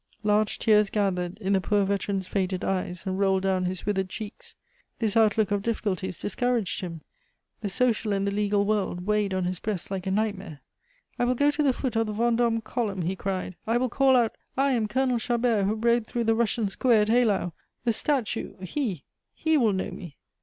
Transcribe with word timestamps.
Large 0.23 0.57
tears 0.57 0.89
gathered 0.89 1.37
in 1.37 1.53
the 1.53 1.61
poor 1.61 1.85
veteran's 1.85 2.25
faded 2.25 2.63
eyes, 2.63 3.05
and 3.05 3.19
rolled 3.19 3.43
down 3.43 3.65
his 3.65 3.85
withered 3.85 4.09
cheeks. 4.09 4.55
This 4.97 5.15
outlook 5.15 5.51
of 5.51 5.61
difficulties 5.61 6.17
discouraged 6.17 6.81
him. 6.81 7.01
The 7.59 7.69
social 7.69 8.11
and 8.11 8.25
the 8.25 8.33
legal 8.33 8.65
world 8.65 9.05
weighed 9.05 9.31
on 9.31 9.43
his 9.43 9.59
breast 9.59 9.91
like 9.91 10.07
a 10.07 10.09
nightmare. 10.09 10.61
"I 11.19 11.25
will 11.25 11.35
go 11.35 11.51
to 11.51 11.61
the 11.61 11.71
foot 11.71 11.95
of 11.95 12.07
the 12.07 12.13
Vendome 12.13 12.61
column!" 12.61 13.03
he 13.03 13.15
cried. 13.15 13.55
"I 13.67 13.77
will 13.77 13.89
call 13.89 14.15
out: 14.15 14.33
'I 14.57 14.71
am 14.71 14.87
Colonel 14.87 15.19
Chabert 15.19 15.65
who 15.67 15.75
rode 15.75 16.07
through 16.07 16.23
the 16.23 16.33
Russian 16.33 16.67
square 16.67 17.03
at 17.03 17.09
Eylau!' 17.11 17.53
The 17.83 17.93
statue 17.93 18.55
he 18.59 19.05
he 19.35 19.55
will 19.55 19.71
know 19.71 19.91
me." 19.91 20.17